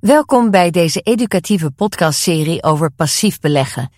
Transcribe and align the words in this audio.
Welkom 0.00 0.50
bij 0.50 0.70
deze 0.70 1.00
educatieve 1.00 1.70
podcastserie 1.70 2.62
over 2.62 2.90
passief 2.90 3.40
beleggen. 3.40 3.92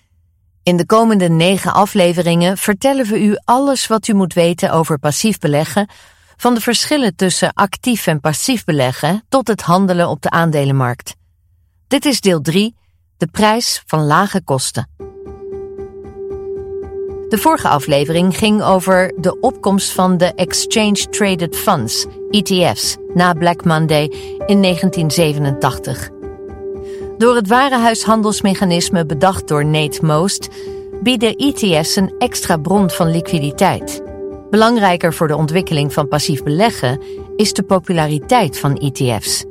In 0.63 0.77
de 0.77 0.87
komende 0.87 1.29
negen 1.29 1.73
afleveringen 1.73 2.59
vertellen 2.59 3.07
we 3.07 3.25
u 3.25 3.37
alles 3.45 3.87
wat 3.87 4.09
u 4.09 4.15
moet 4.15 4.35
weten 4.35 4.73
over 4.73 4.99
passief 4.99 5.38
beleggen, 5.38 5.88
van 6.37 6.54
de 6.54 6.61
verschillen 6.61 7.17
tussen 7.17 7.53
actief 7.53 8.07
en 8.07 8.21
passief 8.21 8.65
beleggen 8.65 9.25
tot 9.29 9.49
het 9.49 9.61
handelen 9.61 10.09
op 10.09 10.23
de 10.23 10.30
aandelenmarkt. 10.30 11.15
Dit 11.88 12.04
is 12.04 12.21
deel 12.21 12.40
3, 12.40 12.76
de 13.16 13.26
prijs 13.26 13.82
van 13.87 14.04
lage 14.04 14.42
kosten. 14.44 14.88
De 17.28 17.38
vorige 17.38 17.69
aflevering 17.69 18.38
ging 18.38 18.62
over 18.62 19.14
de 19.16 19.41
opkomst 19.41 19.92
van 19.92 20.16
de 20.16 20.34
Exchange 20.34 21.09
Traded 21.10 21.56
Funds, 21.56 22.06
ETF's, 22.33 22.96
na 23.14 23.33
Black 23.33 23.65
Monday 23.65 24.05
in 24.46 24.62
1987. 24.62 26.10
Door 27.19 27.34
het 27.34 27.48
warenhuishandelsmechanisme 27.48 29.07
bedacht 29.07 29.48
door 29.48 29.65
Nate 29.65 30.05
Most 30.05 30.48
bieden 31.02 31.37
ETF's 31.37 31.97
een 31.97 32.15
extra 32.19 32.57
bron 32.57 32.91
van 32.91 33.10
liquiditeit. 33.10 34.02
Belangrijker 34.51 35.15
voor 35.15 35.29
de 35.29 35.37
ontwikkeling 35.37 35.93
van 35.93 36.09
passief 36.09 36.43
beleggen 36.43 37.01
is 37.37 37.52
de 37.52 37.62
populariteit 37.62 38.59
van 38.59 38.77
ETF's. 38.77 39.45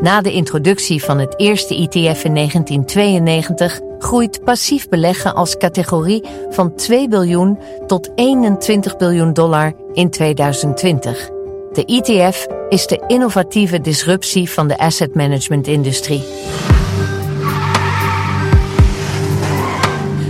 Na 0.00 0.20
de 0.20 0.32
introductie 0.32 1.02
van 1.02 1.18
het 1.18 1.34
eerste 1.36 1.74
ETF 1.74 2.24
in 2.24 2.34
1992 2.34 3.80
groeit 3.98 4.44
passief 4.44 4.88
beleggen 4.88 5.34
als 5.34 5.56
categorie 5.56 6.24
van 6.50 6.74
2 6.74 7.08
biljoen 7.08 7.58
tot 7.86 8.10
21 8.14 8.96
biljoen 8.96 9.32
dollar 9.32 9.72
in 9.92 10.10
2020. 10.10 11.34
De 11.76 11.84
ETF 11.84 12.46
is 12.68 12.86
de 12.86 13.04
innovatieve 13.06 13.80
disruptie 13.80 14.50
van 14.50 14.68
de 14.68 14.78
asset 14.78 15.14
management 15.14 15.66
industrie. 15.66 16.24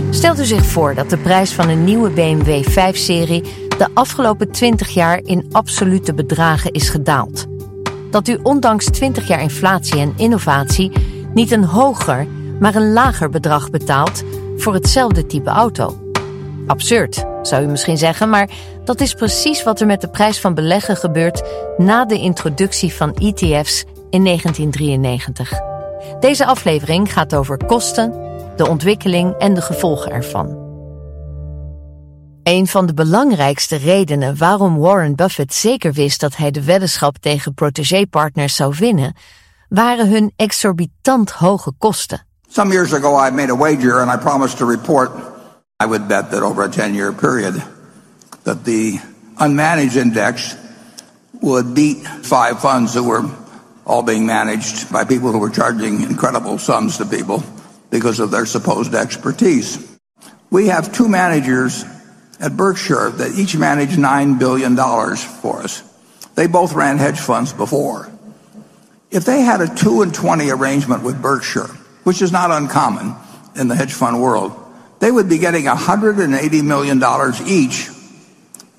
Stelt 0.09 0.39
u 0.39 0.45
zich 0.45 0.65
voor 0.65 0.95
dat 0.95 1.09
de 1.09 1.17
prijs 1.17 1.53
van 1.53 1.69
een 1.69 1.83
nieuwe 1.83 2.09
BMW 2.09 2.63
5-serie 2.69 3.41
de 3.77 3.87
afgelopen 3.93 4.51
20 4.51 4.89
jaar 4.89 5.19
in 5.23 5.47
absolute 5.51 6.13
bedragen 6.13 6.71
is 6.71 6.89
gedaald. 6.89 7.45
Dat 8.11 8.27
u 8.27 8.39
ondanks 8.43 8.85
20 8.85 9.27
jaar 9.27 9.41
inflatie 9.41 9.99
en 9.99 10.13
innovatie 10.17 10.91
niet 11.33 11.51
een 11.51 11.65
hoger, 11.65 12.27
maar 12.59 12.75
een 12.75 12.93
lager 12.93 13.29
bedrag 13.29 13.69
betaalt 13.69 14.23
voor 14.57 14.73
hetzelfde 14.73 15.25
type 15.25 15.49
auto. 15.49 15.97
Absurd, 16.65 17.25
zou 17.41 17.63
u 17.63 17.67
misschien 17.67 17.97
zeggen, 17.97 18.29
maar 18.29 18.49
dat 18.87 19.01
is 19.01 19.13
precies 19.13 19.63
wat 19.63 19.79
er 19.79 19.87
met 19.87 20.01
de 20.01 20.09
prijs 20.09 20.39
van 20.39 20.53
beleggen 20.53 20.97
gebeurt 20.97 21.43
na 21.77 22.05
de 22.05 22.19
introductie 22.19 22.93
van 22.93 23.13
ETF's 23.13 23.83
in 24.09 24.23
1993. 24.23 25.59
Deze 26.19 26.45
aflevering 26.45 27.13
gaat 27.13 27.35
over 27.35 27.65
kosten, 27.65 28.13
de 28.55 28.67
ontwikkeling 28.67 29.35
en 29.37 29.53
de 29.53 29.61
gevolgen 29.61 30.11
ervan. 30.11 30.65
Een 32.43 32.67
van 32.67 32.85
de 32.85 32.93
belangrijkste 32.93 33.75
redenen 33.75 34.37
waarom 34.37 34.77
Warren 34.77 35.15
Buffett 35.15 35.53
zeker 35.53 35.93
wist 35.93 36.19
dat 36.19 36.35
hij 36.35 36.51
de 36.51 36.63
weddenschap 36.63 37.17
tegen 37.17 37.53
protégé-partners 37.53 38.55
zou 38.55 38.75
winnen, 38.77 39.15
waren 39.69 40.09
hun 40.09 40.33
exorbitant 40.35 41.31
hoge 41.31 41.71
kosten. 41.77 42.25
Some 42.49 42.71
years 42.71 42.93
ago, 42.93 43.27
I 43.27 43.31
made 43.31 43.51
a 43.51 43.57
wager 43.57 44.01
and 44.01 44.13
I 44.13 44.17
promised 44.17 44.57
to 44.57 44.69
report. 44.69 45.11
I 45.83 45.87
would 45.87 46.07
bet 46.07 46.29
that 46.31 46.41
over 46.41 46.63
a 46.63 46.69
10 46.69 46.93
year 46.93 47.13
period, 47.13 47.53
that 48.47 48.63
the 48.63 48.93
unmanaged 49.35 49.97
index 49.97 50.55
would 51.41 51.75
beat 51.75 51.97
five 51.97 52.61
funds 52.61 52.93
that 52.93 53.03
were 53.03 53.29
all 53.85 54.03
being 54.03 54.25
managed 54.25 54.89
by 54.89 55.03
people 55.03 55.33
who 55.33 55.39
were 55.39 55.49
charging 55.49 55.99
incredible 56.03 56.57
sums 56.57 56.97
to 56.97 57.05
people 57.05 57.43
because 57.89 58.21
of 58.21 58.31
their 58.31 58.45
supposed 58.45 58.95
expertise. 58.95 59.99
We 60.49 60.67
have 60.67 60.93
two 60.93 61.09
managers 61.09 61.83
at 62.39 62.55
Berkshire 62.55 63.09
that 63.09 63.37
each 63.37 63.57
manage 63.57 63.97
$9 63.97 64.39
billion 64.39 64.77
for 64.77 65.63
us. 65.63 65.83
They 66.35 66.47
both 66.47 66.71
ran 66.71 66.99
hedge 66.99 67.19
funds 67.19 67.51
before. 67.51 68.09
If 69.11 69.25
they 69.25 69.41
had 69.41 69.59
a 69.59 69.75
2 69.75 70.03
and 70.03 70.15
20 70.15 70.49
arrangement 70.51 71.03
with 71.03 71.21
Berkshire, 71.21 71.67
which 72.05 72.21
is 72.21 72.31
not 72.31 72.51
uncommon 72.51 73.13
in 73.57 73.67
the 73.67 73.75
hedge 73.75 73.91
fund 73.91 74.21
world, 74.21 74.53
they 74.99 75.11
would 75.11 75.27
be 75.27 75.37
getting 75.37 75.65
$180 75.65 76.63
million 76.63 77.03
each, 77.45 77.89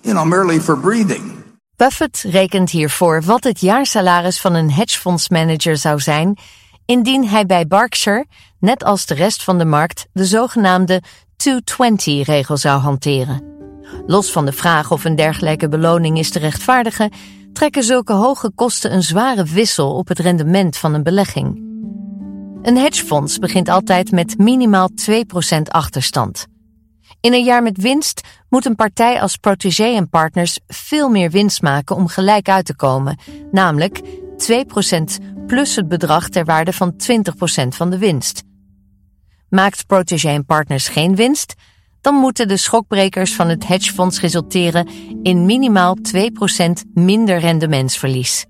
you 0.08 0.60
for 0.60 0.80
breathing. 0.80 1.38
Buffett 1.76 2.24
rekent 2.30 2.70
hiervoor 2.70 3.22
wat 3.22 3.44
het 3.44 3.60
jaarsalaris 3.60 4.40
van 4.40 4.54
een 4.54 4.72
hedgefondsmanager 4.72 5.76
zou 5.76 6.00
zijn 6.00 6.38
indien 6.84 7.28
hij 7.28 7.46
bij 7.46 7.66
Berkshire, 7.66 8.26
net 8.58 8.84
als 8.84 9.06
de 9.06 9.14
rest 9.14 9.44
van 9.44 9.58
de 9.58 9.64
markt, 9.64 10.06
de 10.12 10.24
zogenaamde 10.24 11.02
220-regel 11.48 12.56
zou 12.56 12.80
hanteren. 12.80 13.42
Los 14.06 14.32
van 14.32 14.44
de 14.44 14.52
vraag 14.52 14.90
of 14.90 15.04
een 15.04 15.16
dergelijke 15.16 15.68
beloning 15.68 16.18
is 16.18 16.30
te 16.30 16.38
rechtvaardigen, 16.38 17.12
trekken 17.52 17.84
zulke 17.84 18.12
hoge 18.12 18.50
kosten 18.54 18.92
een 18.92 19.02
zware 19.02 19.44
wissel 19.44 19.94
op 19.94 20.08
het 20.08 20.18
rendement 20.18 20.76
van 20.76 20.94
een 20.94 21.02
belegging. 21.02 21.66
Een 22.62 22.76
hedgefonds 22.76 23.38
begint 23.38 23.68
altijd 23.68 24.10
met 24.10 24.38
minimaal 24.38 24.90
2% 25.10 25.62
achterstand. 25.62 26.46
In 27.20 27.32
een 27.32 27.44
jaar 27.44 27.62
met 27.62 27.80
winst 27.80 28.20
moet 28.48 28.64
een 28.64 28.74
partij 28.74 29.20
als 29.20 29.36
protégé 29.36 29.94
en 29.94 30.08
partners 30.08 30.58
veel 30.66 31.08
meer 31.08 31.30
winst 31.30 31.62
maken 31.62 31.96
om 31.96 32.08
gelijk 32.08 32.48
uit 32.48 32.64
te 32.64 32.76
komen, 32.76 33.18
namelijk 33.50 34.00
2% 34.00 35.46
plus 35.46 35.76
het 35.76 35.88
bedrag 35.88 36.28
ter 36.28 36.44
waarde 36.44 36.72
van 36.72 36.94
20% 37.64 37.68
van 37.68 37.90
de 37.90 37.98
winst. 37.98 38.42
Maakt 39.48 39.86
protégé 39.86 40.28
en 40.28 40.44
partners 40.44 40.88
geen 40.88 41.16
winst, 41.16 41.54
dan 42.00 42.14
moeten 42.14 42.48
de 42.48 42.56
schokbrekers 42.56 43.34
van 43.34 43.48
het 43.48 43.66
hedgefonds 43.66 44.20
resulteren 44.20 44.88
in 45.22 45.46
minimaal 45.46 45.96
2% 45.96 46.12
minder 46.94 47.38
rendementsverlies. 47.38 48.46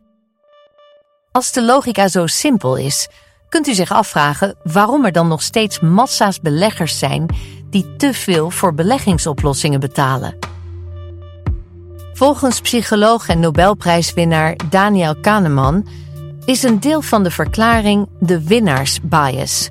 Als 1.32 1.52
de 1.52 1.62
logica 1.62 2.08
zo 2.08 2.26
simpel 2.26 2.76
is, 2.76 3.08
kunt 3.48 3.66
u 3.66 3.74
zich 3.74 3.92
afvragen 3.92 4.54
waarom 4.62 5.04
er 5.04 5.12
dan 5.12 5.28
nog 5.28 5.42
steeds 5.42 5.80
massa's 5.80 6.40
beleggers 6.40 6.98
zijn 6.98 7.26
die 7.70 7.96
te 7.96 8.12
veel 8.12 8.50
voor 8.50 8.74
beleggingsoplossingen 8.74 9.80
betalen. 9.80 10.36
Volgens 12.12 12.60
psycholoog 12.60 13.28
en 13.28 13.40
Nobelprijswinnaar 13.40 14.56
Daniel 14.70 15.16
Kahneman 15.20 15.86
is 16.44 16.62
een 16.62 16.80
deel 16.80 17.02
van 17.02 17.22
de 17.22 17.30
verklaring 17.30 18.08
de 18.20 18.44
winnaarsbias. 18.44 19.68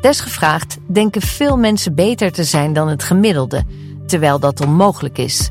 Desgevraagd 0.00 0.76
denken 0.86 1.22
veel 1.22 1.56
mensen 1.56 1.94
beter 1.94 2.32
te 2.32 2.44
zijn 2.44 2.72
dan 2.72 2.88
het 2.88 3.02
gemiddelde, 3.02 3.64
terwijl 4.06 4.38
dat 4.38 4.60
onmogelijk 4.60 5.18
is. 5.18 5.50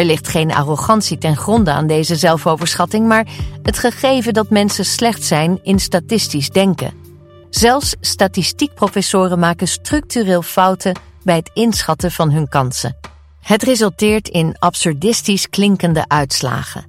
Er 0.00 0.06
ligt 0.06 0.28
geen 0.28 0.52
arrogantie 0.52 1.18
ten 1.18 1.36
gronde 1.36 1.70
aan 1.70 1.86
deze 1.86 2.16
zelfoverschatting, 2.16 3.06
maar 3.06 3.26
het 3.62 3.78
gegeven 3.78 4.32
dat 4.32 4.50
mensen 4.50 4.84
slecht 4.84 5.22
zijn 5.22 5.58
in 5.62 5.78
statistisch 5.78 6.50
denken. 6.50 6.92
Zelfs 7.50 7.96
statistiekprofessoren 8.00 9.38
maken 9.38 9.68
structureel 9.68 10.42
fouten 10.42 10.98
bij 11.22 11.36
het 11.36 11.50
inschatten 11.54 12.10
van 12.10 12.30
hun 12.30 12.48
kansen. 12.48 12.96
Het 13.40 13.62
resulteert 13.62 14.28
in 14.28 14.56
absurdistisch 14.58 15.48
klinkende 15.48 16.04
uitslagen. 16.08 16.86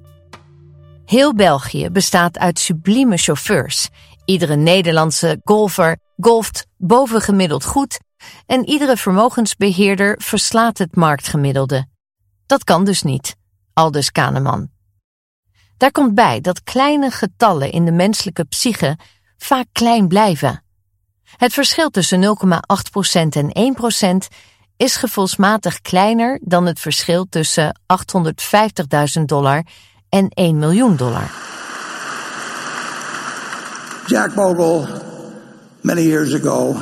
Heel 1.04 1.34
België 1.34 1.90
bestaat 1.90 2.38
uit 2.38 2.58
sublieme 2.58 3.16
chauffeurs. 3.16 3.88
Iedere 4.24 4.56
Nederlandse 4.56 5.40
golfer 5.44 5.98
golft 6.20 6.66
bovengemiddeld 6.76 7.64
goed 7.64 7.98
en 8.46 8.68
iedere 8.68 8.96
vermogensbeheerder 8.96 10.20
verslaat 10.22 10.78
het 10.78 10.96
marktgemiddelde. 10.96 11.90
Dat 12.52 12.64
kan 12.64 12.84
dus 12.84 13.02
niet, 13.02 13.36
aldus 13.72 14.10
Kahneman. 14.10 14.70
Daar 15.76 15.90
komt 15.90 16.14
bij 16.14 16.40
dat 16.40 16.62
kleine 16.62 17.10
getallen 17.10 17.70
in 17.70 17.84
de 17.84 17.92
menselijke 17.92 18.44
psyche 18.44 18.98
vaak 19.36 19.66
klein 19.72 20.08
blijven. 20.08 20.64
Het 21.36 21.52
verschil 21.52 21.90
tussen 21.90 22.22
0,8% 22.22 22.28
en 23.28 23.74
1% 24.30 24.34
is 24.76 24.96
gevoelsmatig 24.96 25.80
kleiner 25.80 26.40
dan 26.42 26.66
het 26.66 26.80
verschil 26.80 27.26
tussen 27.28 27.80
850.000 29.18 29.22
dollar 29.24 29.66
en 30.08 30.28
1 30.28 30.58
miljoen 30.58 30.96
dollar. 30.96 31.30
Jack 34.06 34.34
Bogle, 34.34 35.02
many 35.80 36.02
years 36.02 36.34
ago, 36.34 36.74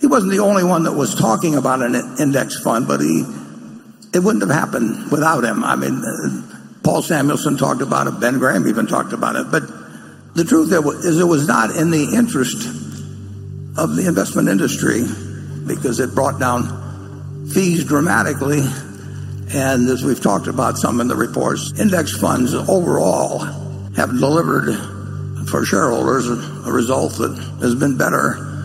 he 0.00 0.08
wasn't 0.08 0.32
the 0.32 0.42
only 0.42 0.62
one 0.62 0.84
that 0.84 0.94
was 0.94 1.14
talking 1.14 1.56
about 1.56 1.80
an 1.80 2.18
index 2.18 2.60
fund, 2.60 2.86
but 2.86 3.00
he 3.00 3.44
it 4.14 4.20
wouldn't 4.20 4.42
have 4.42 4.54
happened 4.54 5.10
without 5.10 5.44
him. 5.44 5.64
I 5.64 5.76
mean, 5.76 6.02
uh, 6.04 6.56
Paul 6.82 7.02
Samuelson 7.02 7.56
talked 7.56 7.82
about 7.82 8.06
it, 8.06 8.20
Ben 8.20 8.38
Graham 8.38 8.68
even 8.68 8.86
talked 8.86 9.12
about 9.12 9.36
it, 9.36 9.50
but 9.50 9.62
the 10.34 10.44
truth 10.44 10.72
is 11.04 11.18
it 11.18 11.24
was 11.24 11.48
not 11.48 11.74
in 11.74 11.90
the 11.90 12.14
interest 12.14 12.66
of 13.78 13.96
the 13.96 14.04
investment 14.06 14.48
industry 14.48 15.02
because 15.66 15.98
it 16.00 16.14
brought 16.14 16.38
down 16.38 17.48
fees 17.48 17.84
dramatically. 17.84 18.60
And 19.48 19.88
as 19.88 20.02
we've 20.04 20.20
talked 20.20 20.46
about 20.46 20.78
some 20.78 21.00
in 21.00 21.08
the 21.08 21.16
reports, 21.16 21.78
index 21.78 22.16
funds 22.16 22.54
overall 22.54 23.38
have 23.96 24.10
delivered 24.10 24.74
for 25.48 25.64
shareholders 25.64 26.28
a 26.28 26.72
result 26.72 27.14
that 27.14 27.36
has 27.60 27.74
been 27.74 27.96
better 27.96 28.55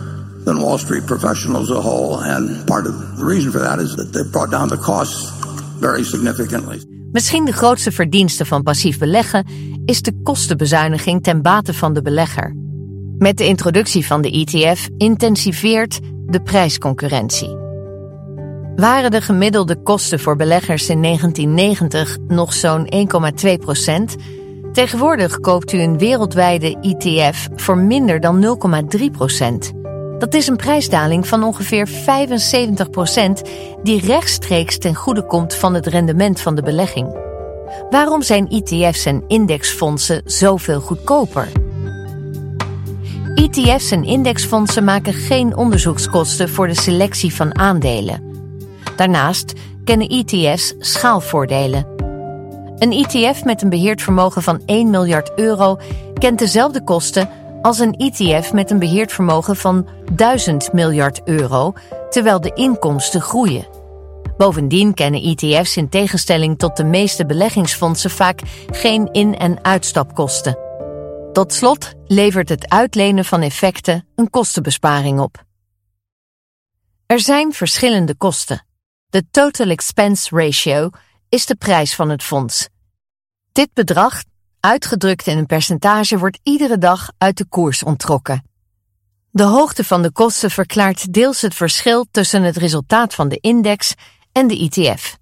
than 0.44 0.60
Wall 0.60 0.78
Street 0.78 1.06
professionals 1.06 1.70
as 1.70 1.76
a 1.76 1.80
whole. 1.80 2.22
And 2.22 2.64
part 2.66 2.86
of 2.86 2.94
the 3.16 3.24
reason 3.24 3.52
for 3.52 3.60
that 3.60 3.78
is 3.80 3.94
that 3.94 4.12
they've 4.12 4.30
brought 4.30 4.50
down 4.50 4.68
the 4.68 4.78
costs 4.78 5.32
very 5.80 6.04
significantly. 6.04 6.80
Misschien 7.12 7.44
de 7.44 7.52
grootste 7.52 7.92
verdienste 7.92 8.44
van 8.44 8.62
passief 8.62 8.98
beleggen 8.98 9.46
is 9.84 10.02
de 10.02 10.12
kostenbezuiniging 10.22 11.22
ten 11.22 11.42
bate 11.42 11.74
van 11.74 11.92
de 11.92 12.02
belegger. 12.02 12.56
Met 13.18 13.36
de 13.36 13.46
introductie 13.46 14.06
van 14.06 14.22
de 14.22 14.30
ETF 14.30 14.88
intensiveert 14.96 16.00
de 16.26 16.42
prijsconcurrentie. 16.42 17.56
Waren 18.76 19.10
de 19.10 19.20
gemiddelde 19.20 19.82
kosten 19.82 20.20
voor 20.20 20.36
beleggers 20.36 20.88
in 20.88 21.02
1990 21.02 22.18
nog 22.28 22.52
zo'n 22.52 22.92
1,2 23.44 23.52
procent, 23.60 24.16
tegenwoordig 24.72 25.40
koopt 25.40 25.72
u 25.72 25.78
een 25.78 25.98
wereldwijde 25.98 26.78
ETF 26.80 27.48
voor 27.56 27.78
minder 27.78 28.20
dan 28.20 28.58
0,3 28.98 29.04
procent. 29.12 29.81
Dat 30.22 30.34
is 30.34 30.46
een 30.46 30.56
prijsdaling 30.56 31.28
van 31.28 31.42
ongeveer 31.42 31.88
75 31.88 32.90
procent 32.90 33.42
die 33.82 34.00
rechtstreeks 34.00 34.78
ten 34.78 34.94
goede 34.94 35.26
komt 35.26 35.54
van 35.54 35.74
het 35.74 35.86
rendement 35.86 36.40
van 36.40 36.54
de 36.54 36.62
belegging. 36.62 37.16
Waarom 37.90 38.22
zijn 38.22 38.48
ETF's 38.48 39.04
en 39.04 39.24
indexfondsen 39.28 40.22
zoveel 40.24 40.80
goedkoper? 40.80 41.48
ETF's 43.34 43.90
en 43.90 44.04
indexfondsen 44.04 44.84
maken 44.84 45.12
geen 45.12 45.56
onderzoekskosten 45.56 46.48
voor 46.48 46.66
de 46.66 46.80
selectie 46.80 47.34
van 47.34 47.58
aandelen. 47.58 48.22
Daarnaast 48.96 49.52
kennen 49.84 50.08
ETF's 50.08 50.74
schaalvoordelen. 50.78 51.86
Een 52.78 52.92
ETF 52.92 53.44
met 53.44 53.62
een 53.62 53.70
beheerd 53.70 54.02
vermogen 54.02 54.42
van 54.42 54.62
1 54.66 54.90
miljard 54.90 55.32
euro 55.36 55.78
kent 56.18 56.38
dezelfde 56.38 56.84
kosten 56.84 57.28
als 57.62 57.78
een 57.78 57.94
ETF 57.94 58.52
met 58.52 58.70
een 58.70 58.78
beheerd 58.78 59.12
vermogen 59.12 59.56
van 59.56 59.88
1000 60.12 60.72
miljard 60.72 61.20
euro, 61.24 61.72
terwijl 62.10 62.40
de 62.40 62.52
inkomsten 62.54 63.20
groeien. 63.20 63.66
Bovendien 64.36 64.94
kennen 64.94 65.22
ETF's 65.22 65.76
in 65.76 65.88
tegenstelling 65.88 66.58
tot 66.58 66.76
de 66.76 66.84
meeste 66.84 67.26
beleggingsfondsen 67.26 68.10
vaak 68.10 68.40
geen 68.70 69.12
in- 69.12 69.36
en 69.36 69.64
uitstapkosten. 69.64 70.58
Tot 71.32 71.52
slot 71.52 71.92
levert 72.06 72.48
het 72.48 72.68
uitlenen 72.68 73.24
van 73.24 73.40
effecten 73.42 74.06
een 74.14 74.30
kostenbesparing 74.30 75.20
op. 75.20 75.44
Er 77.06 77.20
zijn 77.20 77.52
verschillende 77.52 78.14
kosten. 78.14 78.66
De 79.08 79.24
total 79.30 79.68
expense 79.68 80.36
ratio 80.36 80.90
is 81.28 81.46
de 81.46 81.54
prijs 81.54 81.94
van 81.94 82.10
het 82.10 82.22
fonds. 82.22 82.68
Dit 83.52 83.68
bedrag, 83.72 84.22
uitgedrukt 84.62 85.26
in 85.26 85.38
een 85.38 85.46
percentage, 85.46 86.18
wordt 86.18 86.38
iedere 86.42 86.78
dag 86.78 87.10
uit 87.18 87.36
de 87.36 87.44
koers 87.44 87.82
onttrokken. 87.82 88.44
De 89.30 89.42
hoogte 89.42 89.84
van 89.84 90.02
de 90.02 90.12
kosten 90.12 90.50
verklaart 90.50 91.12
deels 91.12 91.40
het 91.40 91.54
verschil 91.54 92.06
tussen 92.10 92.42
het 92.42 92.56
resultaat 92.56 93.14
van 93.14 93.28
de 93.28 93.38
index 93.40 93.94
en 94.32 94.46
de 94.46 94.58
ETF. 94.58 95.16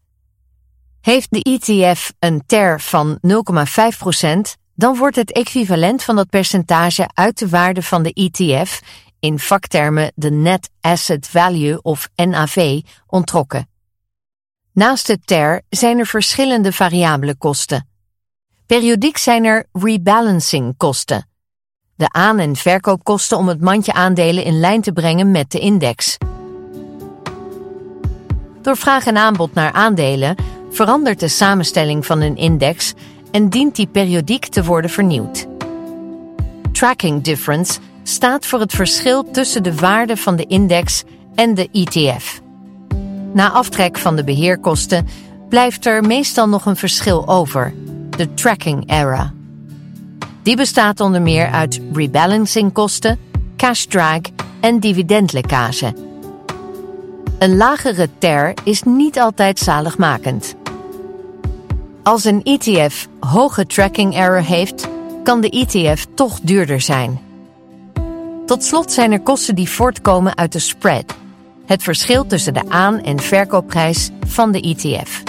Heeft 1.01 1.31
de 1.31 1.43
ETF 1.43 2.13
een 2.19 2.43
TER 2.47 2.81
van 2.81 3.19
0,5%, 3.27 4.31
dan 4.75 4.97
wordt 4.97 5.17
het 5.17 5.33
equivalent 5.33 6.03
van 6.03 6.17
dat 6.17 6.29
percentage 6.29 7.09
uit 7.15 7.39
de 7.39 7.49
waarde 7.49 7.83
van 7.83 8.03
de 8.03 8.13
ETF, 8.13 8.81
in 9.21 9.39
vaktermen 9.39 10.13
de 10.15 10.31
Net 10.31 10.71
Asset 10.81 11.29
Value 11.29 11.83
of 11.83 12.09
NAV, 12.15 12.81
ontrokken. 13.07 13.69
Naast 14.73 15.07
de 15.07 15.19
TER 15.25 15.63
zijn 15.69 15.99
er 15.99 16.07
verschillende 16.07 16.73
variabele 16.73 17.37
kosten. 17.37 17.90
Periodiek 18.71 19.17
zijn 19.17 19.45
er 19.45 19.67
rebalancing 19.73 20.77
kosten. 20.77 21.29
De 21.95 22.09
aan- 22.13 22.39
en 22.39 22.57
verkoopkosten 22.57 23.39
om 23.39 23.49
het 23.49 23.61
mandje 23.61 23.93
aandelen 23.93 24.45
in 24.45 24.61
lijn 24.61 24.81
te 24.81 24.93
brengen 24.93 25.31
met 25.31 25.51
de 25.51 25.59
index. 25.59 26.17
Door 28.63 28.77
vraag 28.77 29.07
en 29.07 29.17
aanbod 29.17 29.55
naar 29.55 29.73
aandelen 29.73 30.37
verandert 30.71 31.21
de 31.21 31.29
samenstelling 31.29 32.07
van 32.07 32.21
een 32.21 32.37
index 32.37 32.93
en 33.31 33.49
dient 33.49 33.77
die 33.77 33.87
periodiek 33.87 34.47
te 34.47 34.65
worden 34.65 34.91
vernieuwd. 34.91 35.47
Tracking 36.73 37.23
difference 37.23 37.81
staat 38.03 38.47
voor 38.47 38.61
het 38.61 38.73
verschil 38.73 39.31
tussen 39.31 39.63
de 39.63 39.75
waarde 39.75 40.17
van 40.17 40.37
de 40.37 40.47
index 40.47 41.03
en 41.35 41.55
de 41.55 41.69
ETF. 41.73 42.41
Na 43.33 43.51
aftrek 43.51 43.99
van 43.99 44.17
de 44.17 44.25
beheerkosten 44.25 45.07
blijft 45.49 45.87
er 45.87 46.03
meestal 46.05 46.49
nog 46.49 46.67
een 46.67 46.77
verschil 46.77 47.29
over, 47.29 47.75
de 48.17 48.35
tracking 48.35 48.91
error. 48.91 49.33
Die 50.43 50.57
bestaat 50.57 51.01
onder 51.01 51.23
meer 51.23 51.51
uit 51.51 51.81
rebalancingkosten, 51.93 53.19
cash 53.57 53.85
drag 53.85 54.21
en 54.61 54.81
dividendlekkage. 54.81 55.95
Een 57.39 57.57
lagere 57.57 58.09
TER 58.19 58.55
is 58.65 58.83
niet 58.83 59.19
altijd 59.19 59.59
zaligmakend. 59.59 60.55
Als 62.03 62.25
een 62.25 62.43
ETF 62.43 63.09
hoge 63.21 63.67
tracking 63.67 64.15
error 64.15 64.43
heeft, 64.43 64.89
kan 65.23 65.41
de 65.41 65.51
ETF 65.51 66.07
toch 66.15 66.41
duurder 66.43 66.81
zijn. 66.81 67.21
Tot 68.47 68.65
slot 68.65 68.93
zijn 68.93 69.13
er 69.13 69.21
kosten 69.21 69.55
die 69.55 69.71
voortkomen 69.71 70.37
uit 70.37 70.53
de 70.53 70.59
spread, 70.59 71.15
het 71.67 71.83
verschil 71.83 72.27
tussen 72.27 72.55
de 72.55 72.69
aan- 72.69 73.01
en 73.03 73.19
verkoopprijs 73.19 74.11
van 74.27 74.53
de 74.53 74.61
ETF. 74.61 75.23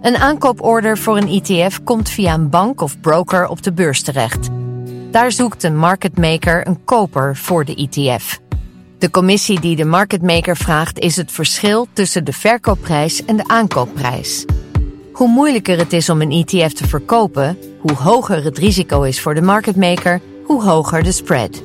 Een 0.00 0.16
aankooporder 0.16 0.98
voor 0.98 1.16
een 1.16 1.42
ETF 1.42 1.80
komt 1.84 2.08
via 2.08 2.34
een 2.34 2.50
bank 2.50 2.80
of 2.80 3.00
broker 3.00 3.48
op 3.48 3.62
de 3.62 3.72
beurs 3.72 4.02
terecht. 4.02 4.48
Daar 5.10 5.32
zoekt 5.32 5.62
een 5.62 5.76
market 5.76 6.18
maker 6.18 6.66
een 6.66 6.84
koper 6.84 7.36
voor 7.36 7.64
de 7.64 7.88
ETF. 7.90 8.38
De 8.98 9.10
commissie 9.10 9.60
die 9.60 9.76
de 9.76 9.84
market 9.84 10.22
maker 10.22 10.56
vraagt 10.56 10.98
is 10.98 11.16
het 11.16 11.32
verschil 11.32 11.86
tussen 11.92 12.24
de 12.24 12.32
verkoopprijs 12.32 13.24
en 13.24 13.36
de 13.36 13.48
aankoopprijs. 13.48 14.44
Hoe 15.12 15.28
moeilijker 15.28 15.78
het 15.78 15.92
is 15.92 16.10
om 16.10 16.20
een 16.20 16.30
ETF 16.30 16.72
te 16.72 16.88
verkopen, 16.88 17.58
hoe 17.80 17.94
hoger 17.94 18.44
het 18.44 18.58
risico 18.58 19.02
is 19.02 19.20
voor 19.20 19.34
de 19.34 19.42
market 19.42 19.76
maker, 19.76 20.20
hoe 20.44 20.62
hoger 20.62 21.02
de 21.02 21.12
spread. 21.12 21.62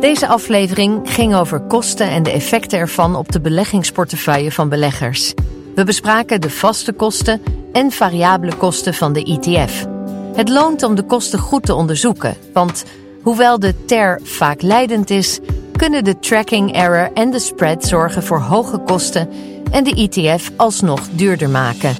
Deze 0.00 0.28
aflevering 0.28 1.00
ging 1.04 1.34
over 1.34 1.60
kosten 1.60 2.10
en 2.10 2.22
de 2.22 2.30
effecten 2.30 2.78
ervan 2.78 3.16
op 3.16 3.32
de 3.32 3.40
beleggingsportefeuille 3.40 4.52
van 4.52 4.68
beleggers. 4.68 5.34
We 5.78 5.84
bespraken 5.84 6.40
de 6.40 6.50
vaste 6.50 6.92
kosten 6.92 7.42
en 7.72 7.90
variabele 7.90 8.54
kosten 8.54 8.94
van 8.94 9.12
de 9.12 9.22
ETF. 9.22 9.86
Het 10.34 10.48
loont 10.48 10.82
om 10.82 10.94
de 10.94 11.02
kosten 11.02 11.38
goed 11.38 11.66
te 11.66 11.74
onderzoeken, 11.74 12.36
want 12.52 12.84
hoewel 13.22 13.58
de 13.58 13.84
TER 13.84 14.20
vaak 14.22 14.62
leidend 14.62 15.10
is, 15.10 15.38
kunnen 15.76 16.04
de 16.04 16.18
tracking 16.18 16.72
error 16.72 17.10
en 17.14 17.30
de 17.30 17.38
spread 17.38 17.84
zorgen 17.84 18.22
voor 18.22 18.40
hoge 18.40 18.78
kosten 18.78 19.28
en 19.70 19.84
de 19.84 20.08
ETF 20.10 20.50
alsnog 20.56 21.00
duurder 21.10 21.50
maken. 21.50 21.96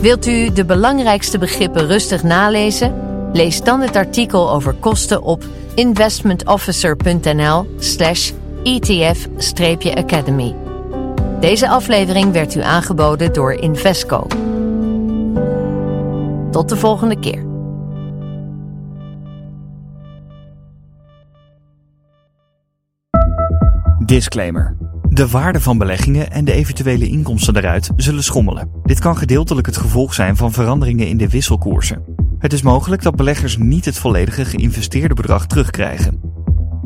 Wilt 0.00 0.26
u 0.26 0.52
de 0.52 0.64
belangrijkste 0.64 1.38
begrippen 1.38 1.86
rustig 1.86 2.22
nalezen? 2.22 2.94
Lees 3.32 3.62
dan 3.62 3.80
het 3.80 3.96
artikel 3.96 4.50
over 4.50 4.72
kosten 4.72 5.22
op 5.22 5.44
investmentofficer.nl/slash 5.74 8.32
ETF-academy. 8.62 10.63
Deze 11.44 11.68
aflevering 11.68 12.32
werd 12.32 12.54
u 12.54 12.60
aangeboden 12.60 13.32
door 13.32 13.52
Invesco. 13.52 14.26
Tot 16.50 16.68
de 16.68 16.76
volgende 16.76 17.18
keer. 17.20 17.44
Disclaimer. 24.06 24.76
De 25.08 25.28
waarde 25.28 25.60
van 25.60 25.78
beleggingen 25.78 26.30
en 26.30 26.44
de 26.44 26.52
eventuele 26.52 27.08
inkomsten 27.08 27.54
daaruit 27.54 27.90
zullen 27.96 28.24
schommelen. 28.24 28.70
Dit 28.82 29.00
kan 29.00 29.16
gedeeltelijk 29.16 29.66
het 29.66 29.76
gevolg 29.76 30.14
zijn 30.14 30.36
van 30.36 30.52
veranderingen 30.52 31.08
in 31.08 31.16
de 31.16 31.28
wisselkoersen. 31.28 32.04
Het 32.38 32.52
is 32.52 32.62
mogelijk 32.62 33.02
dat 33.02 33.16
beleggers 33.16 33.56
niet 33.56 33.84
het 33.84 33.98
volledige 33.98 34.44
geïnvesteerde 34.44 35.14
bedrag 35.14 35.46
terugkrijgen. 35.46 36.20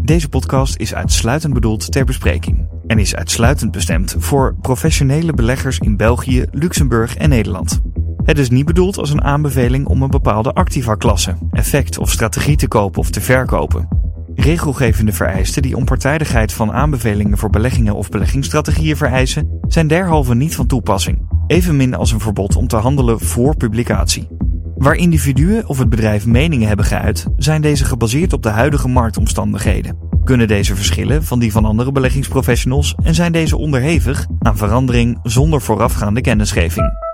Deze 0.02 0.28
podcast 0.28 0.76
is 0.76 0.94
uitsluitend 0.94 1.54
bedoeld 1.54 1.92
ter 1.92 2.04
bespreking 2.04 2.76
en 2.88 2.98
is 2.98 3.14
uitsluitend 3.14 3.70
bestemd 3.70 4.14
voor 4.18 4.54
professionele 4.60 5.32
beleggers 5.32 5.78
in 5.78 5.96
België, 5.96 6.44
Luxemburg 6.50 7.16
en 7.16 7.28
Nederland. 7.28 7.80
Het 8.24 8.38
is 8.38 8.50
niet 8.50 8.66
bedoeld 8.66 8.98
als 8.98 9.10
een 9.10 9.22
aanbeveling 9.22 9.86
om 9.86 10.02
een 10.02 10.10
bepaalde 10.10 10.52
activa-klasse, 10.52 11.34
effect 11.52 11.98
of 11.98 12.10
strategie 12.10 12.56
te 12.56 12.68
kopen 12.68 13.00
of 13.00 13.10
te 13.10 13.20
verkopen. 13.20 13.88
Regelgevende 14.34 15.12
vereisten 15.12 15.62
die 15.62 15.76
onpartijdigheid 15.76 16.52
van 16.52 16.72
aanbevelingen 16.72 17.38
voor 17.38 17.50
beleggingen 17.50 17.94
of 17.94 18.08
beleggingsstrategieën 18.08 18.96
vereisen, 18.96 19.60
zijn 19.68 19.86
derhalve 19.86 20.34
niet 20.34 20.54
van 20.54 20.66
toepassing, 20.66 21.28
evenmin 21.46 21.94
als 21.94 22.12
een 22.12 22.20
verbod 22.20 22.56
om 22.56 22.66
te 22.66 22.76
handelen 22.76 23.20
voor 23.20 23.56
publicatie. 23.56 24.28
Waar 24.76 24.94
individuen 24.94 25.68
of 25.68 25.78
het 25.78 25.88
bedrijf 25.88 26.26
meningen 26.26 26.68
hebben 26.68 26.86
geuit, 26.86 27.26
zijn 27.36 27.62
deze 27.62 27.84
gebaseerd 27.84 28.32
op 28.32 28.42
de 28.42 28.48
huidige 28.48 28.88
marktomstandigheden. 28.88 30.07
Kunnen 30.28 30.48
deze 30.48 30.76
verschillen 30.76 31.24
van 31.24 31.38
die 31.38 31.52
van 31.52 31.64
andere 31.64 31.92
beleggingsprofessionals 31.92 32.94
en 33.02 33.14
zijn 33.14 33.32
deze 33.32 33.56
onderhevig 33.56 34.26
aan 34.38 34.56
verandering 34.56 35.18
zonder 35.22 35.60
voorafgaande 35.60 36.20
kennisgeving? 36.20 37.07